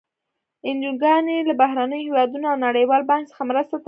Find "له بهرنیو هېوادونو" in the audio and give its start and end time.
1.47-2.45